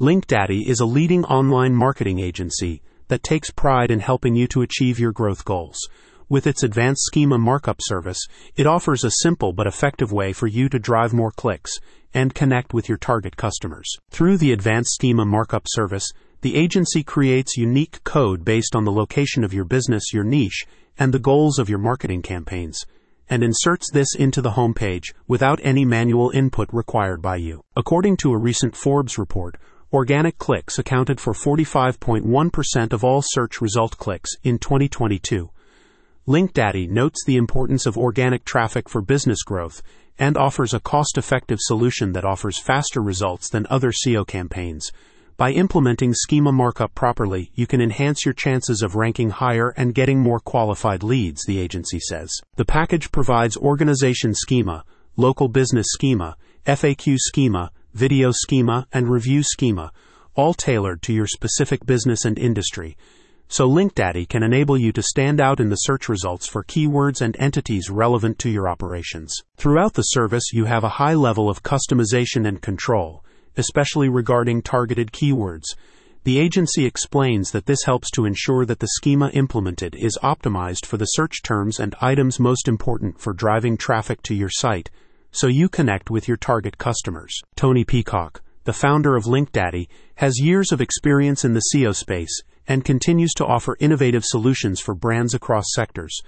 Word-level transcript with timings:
LinkDaddy 0.00 0.66
is 0.66 0.80
a 0.80 0.86
leading 0.86 1.24
online 1.26 1.72
marketing 1.72 2.18
agency 2.18 2.82
that 3.06 3.22
takes 3.22 3.52
pride 3.52 3.92
in 3.92 4.00
helping 4.00 4.34
you 4.34 4.48
to 4.48 4.62
achieve 4.62 4.98
your 4.98 5.12
growth 5.12 5.44
goals. 5.44 5.78
With 6.28 6.48
its 6.48 6.64
advanced 6.64 7.02
schema 7.04 7.38
markup 7.38 7.76
service, 7.80 8.18
it 8.56 8.66
offers 8.66 9.04
a 9.04 9.22
simple 9.22 9.52
but 9.52 9.68
effective 9.68 10.10
way 10.10 10.32
for 10.32 10.48
you 10.48 10.68
to 10.70 10.80
drive 10.80 11.12
more 11.12 11.30
clicks 11.30 11.78
and 12.12 12.34
connect 12.34 12.74
with 12.74 12.88
your 12.88 12.98
target 12.98 13.36
customers. 13.36 13.88
Through 14.10 14.38
the 14.38 14.50
advanced 14.50 14.94
schema 14.94 15.24
markup 15.24 15.66
service, 15.68 16.10
the 16.40 16.56
agency 16.56 17.04
creates 17.04 17.56
unique 17.56 18.02
code 18.02 18.44
based 18.44 18.74
on 18.74 18.84
the 18.84 18.90
location 18.90 19.44
of 19.44 19.54
your 19.54 19.64
business, 19.64 20.12
your 20.12 20.24
niche, 20.24 20.66
and 20.98 21.14
the 21.14 21.20
goals 21.20 21.60
of 21.60 21.68
your 21.68 21.78
marketing 21.78 22.22
campaigns, 22.22 22.84
and 23.30 23.44
inserts 23.44 23.92
this 23.92 24.16
into 24.16 24.42
the 24.42 24.50
homepage 24.50 25.14
without 25.28 25.60
any 25.62 25.84
manual 25.84 26.30
input 26.30 26.68
required 26.72 27.22
by 27.22 27.36
you. 27.36 27.62
According 27.76 28.16
to 28.16 28.32
a 28.32 28.38
recent 28.38 28.74
Forbes 28.74 29.18
report, 29.18 29.56
organic 29.94 30.36
clicks 30.38 30.76
accounted 30.76 31.20
for 31.20 31.32
45.1% 31.32 32.92
of 32.92 33.04
all 33.04 33.22
search 33.24 33.60
result 33.60 33.96
clicks 33.96 34.32
in 34.42 34.58
2022. 34.58 35.48
LinkDaddy 36.26 36.88
notes 36.90 37.24
the 37.24 37.36
importance 37.36 37.86
of 37.86 37.96
organic 37.96 38.44
traffic 38.44 38.88
for 38.88 39.00
business 39.00 39.44
growth 39.44 39.82
and 40.18 40.36
offers 40.36 40.74
a 40.74 40.80
cost 40.80 41.16
effective 41.16 41.60
solution 41.60 42.12
that 42.12 42.24
offers 42.24 42.58
faster 42.58 43.00
results 43.00 43.48
than 43.48 43.68
other 43.70 43.92
SEO 43.92 44.26
campaigns. 44.26 44.90
By 45.36 45.52
implementing 45.52 46.12
schema 46.12 46.50
markup 46.50 46.92
properly, 46.96 47.52
you 47.54 47.68
can 47.68 47.80
enhance 47.80 48.24
your 48.24 48.34
chances 48.34 48.82
of 48.82 48.96
ranking 48.96 49.30
higher 49.30 49.74
and 49.76 49.94
getting 49.94 50.18
more 50.18 50.40
qualified 50.40 51.04
leads, 51.04 51.44
the 51.46 51.60
agency 51.60 52.00
says. 52.00 52.32
The 52.56 52.64
package 52.64 53.12
provides 53.12 53.56
organization 53.56 54.34
schema, 54.34 54.84
local 55.16 55.46
business 55.46 55.86
schema, 55.90 56.36
FAQ 56.66 57.16
schema, 57.18 57.70
video 57.94 58.30
schema, 58.32 58.86
and 58.92 59.08
review 59.08 59.42
schema, 59.42 59.90
all 60.34 60.52
tailored 60.52 61.00
to 61.02 61.12
your 61.12 61.26
specific 61.26 61.86
business 61.86 62.24
and 62.24 62.38
industry 62.38 62.96
so 63.48 63.68
LinkDaddy 63.68 64.28
can 64.28 64.42
enable 64.42 64.76
you 64.76 64.90
to 64.92 65.02
stand 65.02 65.40
out 65.40 65.60
in 65.60 65.68
the 65.68 65.76
search 65.76 66.08
results 66.08 66.46
for 66.46 66.64
keywords 66.64 67.20
and 67.20 67.36
entities 67.38 67.90
relevant 67.90 68.38
to 68.38 68.50
your 68.50 68.68
operations. 68.68 69.32
Throughout 69.56 69.94
the 69.94 70.02
service, 70.02 70.52
you 70.52 70.64
have 70.64 70.82
a 70.82 70.96
high 70.98 71.14
level 71.14 71.48
of 71.48 71.62
customization 71.62 72.48
and 72.48 72.60
control, 72.60 73.22
especially 73.56 74.08
regarding 74.08 74.62
targeted 74.62 75.12
keywords. 75.12 75.76
The 76.24 76.40
agency 76.40 76.86
explains 76.86 77.50
that 77.50 77.66
this 77.66 77.84
helps 77.84 78.10
to 78.12 78.24
ensure 78.24 78.64
that 78.64 78.80
the 78.80 78.88
schema 78.88 79.28
implemented 79.28 79.94
is 79.94 80.18
optimized 80.22 80.86
for 80.86 80.96
the 80.96 81.04
search 81.04 81.42
terms 81.42 81.78
and 81.78 81.94
items 82.00 82.40
most 82.40 82.66
important 82.66 83.20
for 83.20 83.34
driving 83.34 83.76
traffic 83.76 84.22
to 84.22 84.34
your 84.34 84.50
site, 84.50 84.90
so 85.34 85.48
you 85.48 85.68
connect 85.68 86.10
with 86.10 86.28
your 86.28 86.36
target 86.36 86.78
customers. 86.78 87.42
Tony 87.56 87.82
Peacock, 87.82 88.40
the 88.62 88.72
founder 88.72 89.16
of 89.16 89.24
LinkDaddy, 89.24 89.88
has 90.14 90.40
years 90.40 90.70
of 90.70 90.80
experience 90.80 91.44
in 91.44 91.54
the 91.54 91.62
SEO 91.74 91.92
space 91.92 92.40
and 92.68 92.84
continues 92.84 93.32
to 93.34 93.44
offer 93.44 93.76
innovative 93.80 94.24
solutions 94.24 94.80
for 94.80 94.94
brands 94.94 95.34
across 95.34 95.64
sectors. 95.74 96.20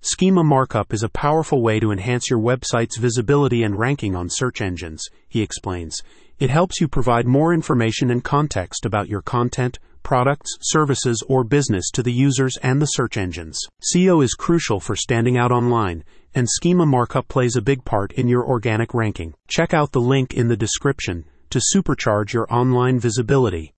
Schema 0.00 0.42
markup 0.42 0.94
is 0.94 1.02
a 1.02 1.10
powerful 1.10 1.62
way 1.62 1.78
to 1.78 1.92
enhance 1.92 2.30
your 2.30 2.40
website's 2.40 2.96
visibility 2.96 3.62
and 3.62 3.78
ranking 3.78 4.16
on 4.16 4.30
search 4.30 4.62
engines, 4.62 5.06
he 5.28 5.42
explains. 5.42 6.02
It 6.38 6.48
helps 6.48 6.80
you 6.80 6.88
provide 6.88 7.26
more 7.26 7.52
information 7.52 8.10
and 8.10 8.24
context 8.24 8.86
about 8.86 9.08
your 9.08 9.20
content, 9.20 9.78
products, 10.04 10.56
services, 10.60 11.20
or 11.26 11.42
business 11.42 11.90
to 11.90 12.02
the 12.04 12.12
users 12.12 12.56
and 12.62 12.80
the 12.80 12.86
search 12.86 13.16
engines. 13.16 13.58
SEO 13.92 14.22
is 14.22 14.34
crucial 14.34 14.78
for 14.78 14.94
standing 14.94 15.36
out 15.36 15.50
online, 15.50 16.04
and 16.34 16.48
schema 16.48 16.86
markup 16.86 17.26
plays 17.26 17.56
a 17.56 17.62
big 17.62 17.84
part 17.84 18.12
in 18.12 18.28
your 18.28 18.46
organic 18.46 18.94
ranking. 18.94 19.34
Check 19.48 19.74
out 19.74 19.90
the 19.90 20.00
link 20.00 20.34
in 20.34 20.46
the 20.46 20.56
description 20.56 21.24
to 21.50 21.60
supercharge 21.74 22.32
your 22.32 22.46
online 22.52 23.00
visibility. 23.00 23.72